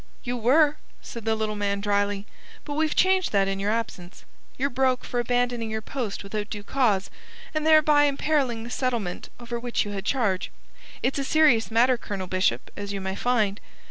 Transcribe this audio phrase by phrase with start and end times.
[0.23, 2.25] "You were," said the little man dryly.
[2.65, 4.25] "But we've changed that in your absence.
[4.57, 7.11] You're broke for abandoning your post without due cause,
[7.53, 10.49] and thereby imperiling the settlement over which you had charge.
[11.03, 13.61] It's a serious matter, Colonel Bishop, as you may find.